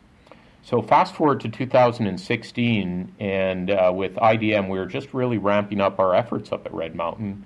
So 0.62 0.82
fast 0.82 1.15
forward 1.15 1.39
to 1.41 1.50
2016, 1.50 3.15
and 3.20 3.72
uh, 3.72 3.91
with 3.96 4.15
IDM, 4.15 4.70
we 4.70 4.77
were 4.77 4.86
just 4.86 5.13
really 5.13 5.38
ramping 5.38 5.79
up 5.79 6.00
our 6.00 6.13
efforts 6.13 6.51
up 6.51 6.65
at 6.65 6.74
Red 6.74 6.96
Mountain. 6.96 7.46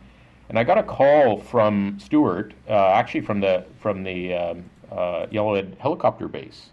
And 0.50 0.60
I 0.60 0.64
got 0.64 0.78
a 0.78 0.84
call 0.84 1.40
from 1.40 1.98
Stewart, 2.00 2.54
uh, 2.68 2.74
actually 2.74 3.22
from 3.22 3.40
the 3.40 3.66
from 3.80 4.04
the 4.04 4.34
um, 4.34 4.66
uh, 4.92 5.28
Yellowhead 5.32 5.78
helicopter 5.78 6.28
base, 6.28 6.70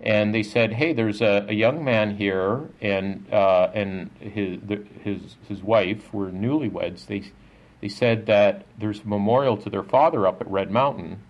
and 0.00 0.34
they 0.34 0.42
said, 0.42 0.74
"Hey, 0.74 0.92
there's 0.92 1.20
a, 1.20 1.46
a 1.48 1.54
young 1.54 1.84
man 1.84 2.16
here, 2.16 2.68
and 2.80 3.26
uh, 3.32 3.70
and 3.74 4.10
his 4.20 4.60
the, 4.66 4.84
his 5.02 5.36
his 5.48 5.62
wife 5.62 6.12
were 6.12 6.30
newlyweds. 6.30 7.06
They 7.06 7.32
they 7.80 7.88
said 7.88 8.26
that 8.26 8.66
there's 8.78 9.00
a 9.00 9.06
memorial 9.08 9.56
to 9.58 9.70
their 9.70 9.82
father 9.82 10.26
up 10.26 10.40
at 10.40 10.50
Red 10.50 10.70
Mountain, 10.70 11.20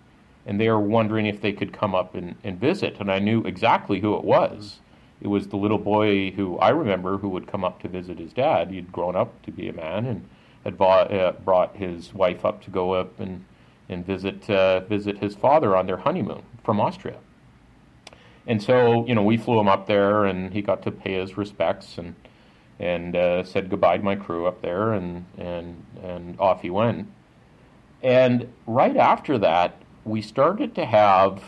and 0.45 0.59
they 0.59 0.69
were 0.69 0.79
wondering 0.79 1.25
if 1.25 1.41
they 1.41 1.53
could 1.53 1.73
come 1.73 1.93
up 1.93 2.15
and, 2.15 2.35
and 2.43 2.59
visit. 2.59 2.97
And 2.99 3.11
I 3.11 3.19
knew 3.19 3.43
exactly 3.43 3.99
who 3.99 4.15
it 4.17 4.23
was. 4.23 4.79
It 5.21 5.27
was 5.27 5.47
the 5.47 5.57
little 5.57 5.77
boy 5.77 6.31
who 6.31 6.57
I 6.59 6.69
remember 6.69 7.17
who 7.17 7.29
would 7.29 7.47
come 7.47 7.63
up 7.63 7.81
to 7.81 7.87
visit 7.87 8.19
his 8.19 8.33
dad. 8.33 8.69
He'd 8.69 8.91
grown 8.91 9.15
up 9.15 9.41
to 9.43 9.51
be 9.51 9.67
a 9.67 9.73
man 9.73 10.05
and 10.05 10.27
had 10.63 10.77
bought, 10.77 11.13
uh, 11.13 11.33
brought 11.43 11.75
his 11.75 12.13
wife 12.13 12.45
up 12.45 12.63
to 12.63 12.71
go 12.71 12.93
up 12.93 13.19
and, 13.19 13.45
and 13.89 14.05
visit, 14.05 14.49
uh, 14.49 14.81
visit 14.81 15.19
his 15.19 15.35
father 15.35 15.75
on 15.75 15.85
their 15.87 15.97
honeymoon 15.97 16.43
from 16.63 16.79
Austria. 16.79 17.17
And 18.47 18.61
so, 18.61 19.05
you 19.05 19.15
know, 19.15 19.23
we 19.23 19.37
flew 19.37 19.59
him 19.59 19.67
up 19.67 19.87
there 19.87 20.25
and 20.25 20.51
he 20.51 20.61
got 20.61 20.81
to 20.83 20.91
pay 20.91 21.13
his 21.13 21.37
respects 21.37 21.97
and, 21.97 22.15
and 22.79 23.15
uh, 23.15 23.43
said 23.43 23.69
goodbye 23.69 23.97
to 23.97 24.03
my 24.03 24.15
crew 24.15 24.47
up 24.47 24.61
there 24.61 24.93
and, 24.93 25.25
and, 25.37 25.85
and 26.01 26.39
off 26.39 26.61
he 26.61 26.69
went. 26.69 27.07
And 28.01 28.51
right 28.65 28.95
after 28.95 29.37
that, 29.39 29.75
we 30.05 30.21
started 30.21 30.73
to 30.75 30.85
have 30.85 31.43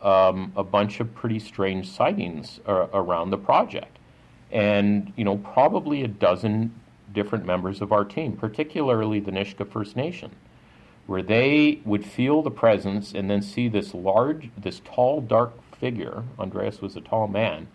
um, 0.00 0.52
a 0.56 0.62
bunch 0.62 1.00
of 1.00 1.14
pretty 1.14 1.38
strange 1.38 1.90
sightings 1.90 2.60
around 2.66 3.30
the 3.30 3.38
project. 3.38 3.98
And, 4.52 5.12
you 5.16 5.24
know, 5.24 5.38
probably 5.38 6.02
a 6.02 6.08
dozen 6.08 6.72
different 7.12 7.44
members 7.44 7.80
of 7.80 7.92
our 7.92 8.04
team, 8.04 8.36
particularly 8.36 9.20
the 9.20 9.32
Nisga'a 9.32 9.68
First 9.70 9.96
Nation, 9.96 10.30
where 11.06 11.22
they 11.22 11.80
would 11.84 12.04
feel 12.04 12.42
the 12.42 12.50
presence 12.50 13.12
and 13.12 13.28
then 13.28 13.42
see 13.42 13.68
this 13.68 13.94
large, 13.94 14.50
this 14.56 14.80
tall, 14.84 15.20
dark 15.20 15.52
figure, 15.80 16.24
Andreas 16.38 16.80
was 16.80 16.96
a 16.96 17.00
tall 17.00 17.28
man, 17.28 17.68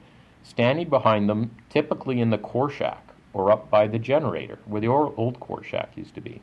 standing 0.44 0.90
behind 0.90 1.30
them, 1.30 1.56
typically 1.70 2.20
in 2.20 2.30
the 2.30 2.38
core 2.38 2.70
shack 2.70 3.08
or 3.34 3.52
up 3.52 3.70
by 3.70 3.88
the 3.88 4.00
generator, 4.00 4.60
where 4.66 4.82
the 4.82 4.88
old 4.88 5.40
core 5.40 5.64
shack 5.64 5.92
used 5.96 6.16
to 6.16 6.22
be. 6.22 6.42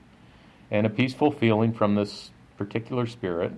And 0.70 0.86
a 0.86 0.90
peaceful 0.90 1.30
feeling 1.30 1.72
from 1.72 1.94
this 1.94 2.30
particular 2.56 3.06
spirit 3.06 3.52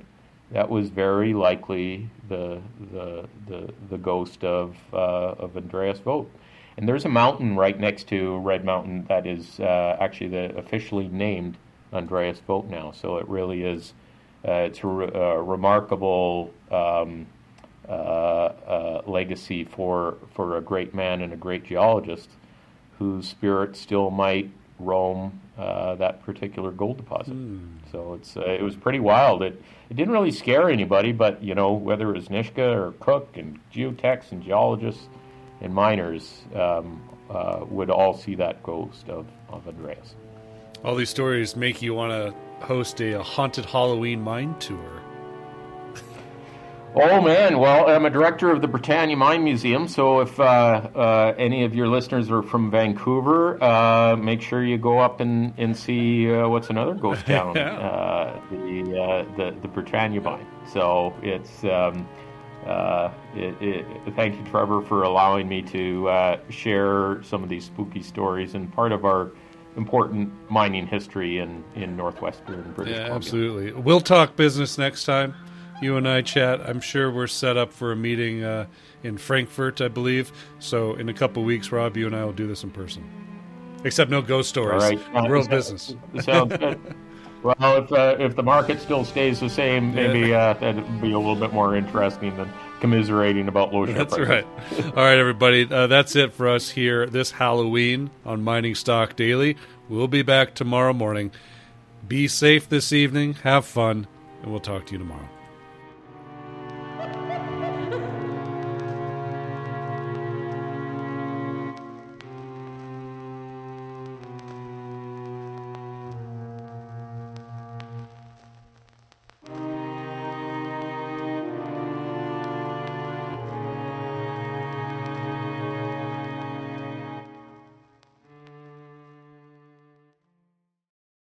that 0.50 0.68
was 0.68 0.88
very 0.88 1.32
likely 1.32 2.10
the 2.28 2.60
the 2.92 3.28
the, 3.46 3.72
the 3.88 3.98
ghost 3.98 4.44
of 4.44 4.76
uh, 4.92 5.34
of 5.38 5.56
Andreas 5.56 5.98
Vogt. 6.00 6.30
And 6.76 6.88
there's 6.88 7.04
a 7.04 7.08
mountain 7.10 7.56
right 7.56 7.78
next 7.78 8.08
to 8.08 8.38
Red 8.38 8.64
Mountain 8.64 9.06
that 9.08 9.26
is 9.26 9.60
uh, 9.60 9.96
actually 10.00 10.28
the 10.28 10.56
officially 10.56 11.08
named 11.08 11.56
Andreas 11.92 12.40
Vogt 12.46 12.68
now. 12.70 12.92
So 12.92 13.18
it 13.18 13.28
really 13.28 13.62
is 13.62 13.92
uh, 14.46 14.52
it's 14.52 14.82
a, 14.82 14.86
re- 14.86 15.10
a 15.12 15.42
remarkable 15.42 16.52
um, 16.70 16.72
uh, 16.72 16.80
uh, 16.80 17.26
legacy 19.06 19.64
for 19.64 20.16
for 20.34 20.56
a 20.56 20.60
great 20.60 20.94
man 20.94 21.22
and 21.22 21.32
a 21.32 21.36
great 21.36 21.64
geologist 21.64 22.30
whose 22.98 23.28
spirit 23.28 23.76
still 23.76 24.10
might 24.10 24.50
roam 24.78 25.40
uh, 25.58 25.94
that 25.96 26.22
particular 26.24 26.70
gold 26.70 26.96
deposit. 26.96 27.34
Mm. 27.34 27.68
So 27.92 28.14
it's 28.14 28.36
uh, 28.36 28.42
it 28.42 28.62
was 28.62 28.76
pretty 28.76 29.00
wild. 29.00 29.42
It 29.42 29.62
it 29.90 29.96
didn't 29.96 30.12
really 30.12 30.30
scare 30.30 30.70
anybody, 30.70 31.12
but 31.12 31.42
you 31.42 31.54
know 31.54 31.72
whether 31.72 32.10
it 32.10 32.16
was 32.16 32.28
Nisga'a 32.28 32.74
or 32.74 32.92
Cook 33.00 33.36
and 33.36 33.58
geotechs 33.72 34.32
and 34.32 34.42
geologists 34.42 35.08
and 35.60 35.74
miners 35.74 36.42
um, 36.54 37.02
uh, 37.28 37.64
would 37.68 37.90
all 37.90 38.16
see 38.16 38.34
that 38.36 38.62
ghost 38.62 39.08
of, 39.08 39.26
of 39.50 39.66
Andreas. 39.68 40.14
All 40.84 40.94
these 40.94 41.10
stories 41.10 41.56
make 41.56 41.82
you 41.82 41.94
want 41.94 42.12
to 42.12 42.66
host 42.66 43.00
a, 43.00 43.20
a 43.20 43.22
haunted 43.22 43.66
Halloween 43.66 44.22
mine 44.22 44.58
tour. 44.58 45.02
Oh 46.92 47.20
man, 47.20 47.58
well, 47.58 47.88
I'm 47.88 48.04
a 48.04 48.10
director 48.10 48.50
of 48.50 48.62
the 48.62 48.66
Britannia 48.66 49.16
Mine 49.16 49.44
Museum, 49.44 49.86
so 49.86 50.20
if 50.20 50.40
uh, 50.40 50.42
uh, 50.42 51.34
any 51.38 51.62
of 51.62 51.72
your 51.72 51.86
listeners 51.86 52.30
are 52.32 52.42
from 52.42 52.68
Vancouver, 52.68 53.62
uh, 53.62 54.16
make 54.16 54.42
sure 54.42 54.64
you 54.64 54.76
go 54.76 54.98
up 54.98 55.20
and, 55.20 55.54
and 55.56 55.76
see 55.76 56.32
uh, 56.32 56.48
what's 56.48 56.68
another 56.68 56.94
ghost 56.94 57.24
town, 57.26 57.54
yeah. 57.54 57.78
Uh, 57.78 58.40
the, 58.50 59.00
uh, 59.00 59.36
the 59.36 59.56
the 59.62 59.68
Britannia 59.68 60.20
Mine. 60.20 60.44
So 60.72 61.14
it's 61.22 61.62
um, 61.62 62.08
it, 63.36 63.54
it, 63.62 63.86
thank 64.16 64.36
you, 64.36 64.44
Trevor, 64.50 64.82
for 64.82 65.04
allowing 65.04 65.48
me 65.48 65.62
to 65.62 66.40
share 66.48 67.22
some 67.22 67.44
of 67.44 67.48
these 67.48 67.66
spooky 67.66 68.02
stories 68.02 68.54
and 68.54 68.72
part 68.72 68.90
of 68.90 69.04
our 69.04 69.30
important 69.76 70.32
mining 70.50 70.88
history 70.88 71.38
in 71.38 71.62
in 71.76 71.96
northwestern 71.96 72.72
British 72.72 72.96
yeah, 72.96 73.04
Columbia. 73.04 73.14
Absolutely, 73.14 73.72
we'll 73.80 74.00
talk 74.00 74.34
business 74.34 74.76
next 74.76 75.04
time. 75.04 75.36
You 75.80 75.96
and 75.96 76.08
I 76.08 76.22
chat. 76.22 76.60
I'm 76.60 76.80
sure 76.80 77.10
we're 77.10 77.26
set 77.26 77.56
up 77.56 77.72
for 77.72 77.92
a 77.92 77.96
meeting 77.96 78.44
uh, 78.44 78.66
in 79.02 79.18
Frankfurt, 79.18 79.80
I 79.80 79.88
believe. 79.88 80.32
So 80.58 80.94
in 80.94 81.08
a 81.08 81.14
couple 81.14 81.42
weeks, 81.44 81.72
Rob, 81.72 81.96
you 81.96 82.06
and 82.06 82.14
I 82.14 82.24
will 82.24 82.32
do 82.32 82.46
this 82.46 82.62
in 82.62 82.70
person. 82.70 83.04
Except 83.84 84.10
no 84.10 84.20
ghost 84.20 84.48
stories. 84.48 84.82
All 84.82 84.90
right. 84.90 85.30
Real 85.30 85.46
business. 85.46 85.94
Sounds 86.20 86.56
good. 86.56 86.78
Well, 87.42 87.82
if 87.82 87.90
uh, 87.90 88.16
if 88.18 88.36
the 88.36 88.42
market 88.42 88.80
still 88.80 89.04
stays 89.04 89.40
the 89.40 89.48
same, 89.48 89.94
maybe 89.94 90.34
uh, 90.34 90.52
that'd 90.54 91.00
be 91.00 91.12
a 91.12 91.18
little 91.18 91.34
bit 91.34 91.54
more 91.54 91.74
interesting 91.74 92.36
than 92.36 92.52
commiserating 92.80 93.48
about 93.48 93.72
low 93.72 93.86
share 93.86 93.94
That's 93.94 94.14
prices. 94.14 94.44
right. 94.74 94.86
All 94.96 95.04
right, 95.04 95.18
everybody. 95.18 95.66
Uh, 95.70 95.86
that's 95.86 96.14
it 96.16 96.34
for 96.34 96.48
us 96.48 96.68
here 96.70 97.06
this 97.06 97.30
Halloween 97.30 98.10
on 98.26 98.44
Mining 98.44 98.74
Stock 98.74 99.16
Daily. 99.16 99.56
We'll 99.88 100.08
be 100.08 100.20
back 100.20 100.54
tomorrow 100.54 100.92
morning. 100.92 101.30
Be 102.06 102.28
safe 102.28 102.68
this 102.68 102.92
evening. 102.92 103.34
Have 103.42 103.64
fun, 103.64 104.06
and 104.42 104.50
we'll 104.50 104.60
talk 104.60 104.84
to 104.86 104.92
you 104.92 104.98
tomorrow. 104.98 105.28